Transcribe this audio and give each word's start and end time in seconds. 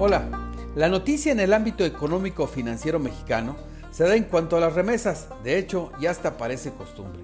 Hola, 0.00 0.28
la 0.76 0.88
noticia 0.88 1.32
en 1.32 1.40
el 1.40 1.52
ámbito 1.52 1.84
económico 1.84 2.46
financiero 2.46 3.00
mexicano 3.00 3.56
se 3.90 4.04
da 4.04 4.14
en 4.14 4.22
cuanto 4.22 4.56
a 4.56 4.60
las 4.60 4.74
remesas, 4.74 5.26
de 5.42 5.58
hecho 5.58 5.90
ya 6.00 6.12
hasta 6.12 6.36
parece 6.36 6.70
costumbre. 6.70 7.20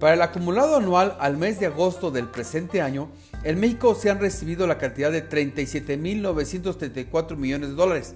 Para 0.00 0.14
el 0.14 0.22
acumulado 0.22 0.76
anual 0.76 1.18
al 1.20 1.36
mes 1.36 1.60
de 1.60 1.66
agosto 1.66 2.10
del 2.10 2.28
presente 2.28 2.80
año, 2.80 3.10
en 3.42 3.60
México 3.60 3.94
se 3.94 4.08
han 4.08 4.20
recibido 4.20 4.66
la 4.66 4.78
cantidad 4.78 5.12
de 5.12 5.28
37.934 5.28 7.36
millones 7.36 7.68
de 7.68 7.74
dólares, 7.74 8.14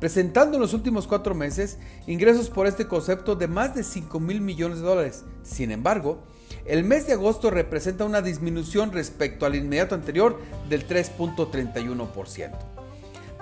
presentando 0.00 0.56
en 0.56 0.62
los 0.62 0.72
últimos 0.72 1.06
cuatro 1.06 1.34
meses 1.34 1.76
ingresos 2.06 2.48
por 2.48 2.66
este 2.66 2.88
concepto 2.88 3.36
de 3.36 3.46
más 3.46 3.74
de 3.74 3.84
5 3.84 4.20
mil 4.20 4.40
millones 4.40 4.78
de 4.78 4.86
dólares. 4.86 5.22
Sin 5.42 5.70
embargo, 5.70 6.22
el 6.64 6.82
mes 6.82 7.06
de 7.06 7.12
agosto 7.12 7.50
representa 7.50 8.06
una 8.06 8.22
disminución 8.22 8.90
respecto 8.90 9.44
al 9.44 9.54
inmediato 9.54 9.94
anterior 9.94 10.40
del 10.70 10.88
3.31%. 10.88 12.73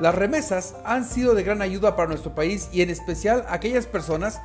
Las 0.02 0.16
remesas 0.16 0.74
han 0.84 1.05
sido 1.05 1.33
de 1.37 1.45
gran 1.45 1.62
ayuda 1.62 1.95
para 1.95 2.09
nuestro 2.09 2.34
país 2.34 2.69
y 2.73 2.83
en 2.83 2.91
especial 2.91 3.45
aquellas 3.48 3.87
personas, 3.87 4.41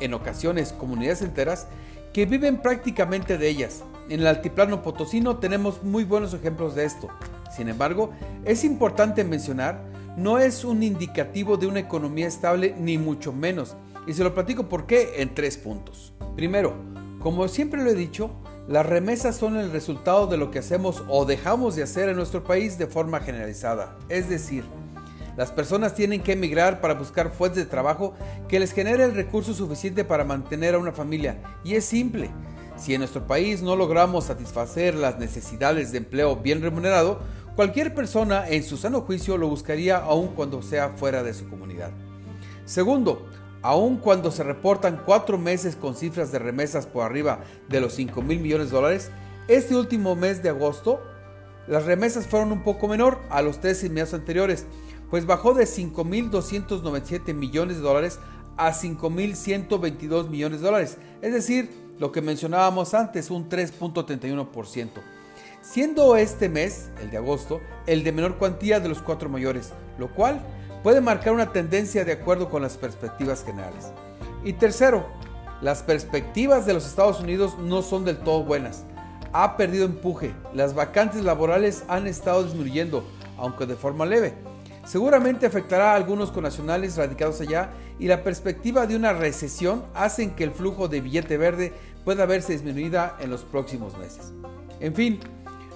en 0.00 0.14
ocasiones 0.14 0.72
comunidades 0.72 1.20
enteras, 1.20 1.66
que 2.14 2.24
viven 2.24 2.62
prácticamente 2.62 3.36
de 3.36 3.46
ellas. 3.46 3.84
En 4.08 4.20
el 4.20 4.26
altiplano 4.26 4.82
potosino 4.82 5.36
tenemos 5.36 5.82
muy 5.82 6.04
buenos 6.04 6.32
ejemplos 6.32 6.74
de 6.74 6.86
esto. 6.86 7.10
Sin 7.54 7.68
embargo, 7.68 8.10
es 8.46 8.64
importante 8.64 9.22
mencionar, 9.22 9.84
no 10.16 10.38
es 10.38 10.64
un 10.64 10.82
indicativo 10.82 11.58
de 11.58 11.66
una 11.66 11.80
economía 11.80 12.26
estable 12.26 12.74
ni 12.78 12.96
mucho 12.96 13.34
menos. 13.34 13.76
Y 14.06 14.14
se 14.14 14.24
lo 14.24 14.32
platico 14.32 14.70
por 14.70 14.86
qué 14.86 15.20
en 15.20 15.34
tres 15.34 15.58
puntos. 15.58 16.14
Primero, 16.36 16.72
como 17.20 17.48
siempre 17.48 17.84
lo 17.84 17.90
he 17.90 17.94
dicho, 17.94 18.30
las 18.66 18.86
remesas 18.86 19.36
son 19.36 19.58
el 19.58 19.72
resultado 19.72 20.26
de 20.26 20.38
lo 20.38 20.50
que 20.50 20.60
hacemos 20.60 21.04
o 21.06 21.26
dejamos 21.26 21.76
de 21.76 21.82
hacer 21.82 22.08
en 22.08 22.16
nuestro 22.16 22.44
país 22.44 22.78
de 22.78 22.86
forma 22.86 23.20
generalizada. 23.20 23.98
Es 24.08 24.30
decir, 24.30 24.64
las 25.36 25.50
personas 25.50 25.94
tienen 25.94 26.22
que 26.22 26.32
emigrar 26.32 26.80
para 26.80 26.94
buscar 26.94 27.30
fuentes 27.30 27.64
de 27.64 27.70
trabajo 27.70 28.14
que 28.48 28.60
les 28.60 28.72
genere 28.72 29.04
el 29.04 29.14
recurso 29.14 29.54
suficiente 29.54 30.04
para 30.04 30.24
mantener 30.24 30.74
a 30.74 30.78
una 30.78 30.92
familia. 30.92 31.38
Y 31.64 31.74
es 31.74 31.84
simple. 31.84 32.30
Si 32.76 32.94
en 32.94 33.00
nuestro 33.00 33.26
país 33.26 33.62
no 33.62 33.76
logramos 33.76 34.24
satisfacer 34.24 34.94
las 34.94 35.18
necesidades 35.18 35.92
de 35.92 35.98
empleo 35.98 36.36
bien 36.36 36.62
remunerado, 36.62 37.20
cualquier 37.54 37.94
persona 37.94 38.48
en 38.48 38.62
su 38.62 38.76
sano 38.76 39.02
juicio 39.02 39.36
lo 39.36 39.48
buscaría 39.48 39.98
aun 39.98 40.28
cuando 40.28 40.62
sea 40.62 40.90
fuera 40.90 41.22
de 41.22 41.34
su 41.34 41.48
comunidad. 41.48 41.90
Segundo, 42.64 43.28
aun 43.62 43.98
cuando 43.98 44.30
se 44.30 44.42
reportan 44.42 45.02
cuatro 45.04 45.38
meses 45.38 45.76
con 45.76 45.94
cifras 45.94 46.32
de 46.32 46.38
remesas 46.38 46.86
por 46.86 47.04
arriba 47.04 47.40
de 47.68 47.80
los 47.80 47.94
5 47.94 48.20
mil 48.22 48.40
millones 48.40 48.70
de 48.70 48.76
dólares, 48.76 49.10
este 49.48 49.76
último 49.76 50.16
mes 50.16 50.42
de 50.42 50.50
agosto 50.50 51.00
las 51.68 51.84
remesas 51.84 52.26
fueron 52.26 52.50
un 52.50 52.62
poco 52.64 52.88
menor 52.88 53.18
a 53.30 53.40
los 53.40 53.60
tres 53.60 53.88
meses 53.88 54.14
anteriores, 54.14 54.66
pues 55.12 55.26
bajó 55.26 55.52
de 55.52 55.64
5.297 55.64 57.34
millones 57.34 57.76
de 57.76 57.82
dólares 57.82 58.18
a 58.56 58.72
5.122 58.72 60.30
millones 60.30 60.60
de 60.60 60.66
dólares, 60.66 60.96
es 61.20 61.34
decir, 61.34 61.70
lo 61.98 62.12
que 62.12 62.22
mencionábamos 62.22 62.94
antes, 62.94 63.30
un 63.30 63.46
3.31%, 63.46 64.88
siendo 65.60 66.16
este 66.16 66.48
mes, 66.48 66.88
el 67.02 67.10
de 67.10 67.18
agosto, 67.18 67.60
el 67.84 68.04
de 68.04 68.12
menor 68.12 68.38
cuantía 68.38 68.80
de 68.80 68.88
los 68.88 69.02
cuatro 69.02 69.28
mayores, 69.28 69.74
lo 69.98 70.10
cual 70.14 70.40
puede 70.82 71.02
marcar 71.02 71.34
una 71.34 71.52
tendencia 71.52 72.06
de 72.06 72.12
acuerdo 72.12 72.48
con 72.48 72.62
las 72.62 72.78
perspectivas 72.78 73.44
generales. 73.44 73.92
Y 74.44 74.54
tercero, 74.54 75.06
las 75.60 75.82
perspectivas 75.82 76.64
de 76.64 76.72
los 76.72 76.86
Estados 76.86 77.20
Unidos 77.20 77.58
no 77.58 77.82
son 77.82 78.06
del 78.06 78.16
todo 78.16 78.44
buenas. 78.44 78.86
Ha 79.34 79.58
perdido 79.58 79.84
empuje, 79.84 80.34
las 80.54 80.72
vacantes 80.72 81.22
laborales 81.22 81.84
han 81.88 82.06
estado 82.06 82.44
disminuyendo, 82.44 83.04
aunque 83.36 83.66
de 83.66 83.76
forma 83.76 84.06
leve 84.06 84.50
seguramente 84.84 85.46
afectará 85.46 85.92
a 85.92 85.96
algunos 85.96 86.30
connacionales 86.30 86.96
radicados 86.96 87.40
allá 87.40 87.70
y 87.98 88.08
la 88.08 88.22
perspectiva 88.22 88.86
de 88.86 88.96
una 88.96 89.12
recesión 89.12 89.84
hacen 89.94 90.30
que 90.30 90.44
el 90.44 90.52
flujo 90.52 90.88
de 90.88 91.00
billete 91.00 91.36
verde 91.36 91.72
pueda 92.04 92.26
verse 92.26 92.52
disminuida 92.52 93.16
en 93.20 93.30
los 93.30 93.42
próximos 93.42 93.96
meses. 93.96 94.32
En 94.80 94.94
fin, 94.94 95.20